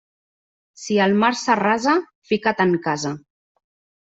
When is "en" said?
2.67-2.75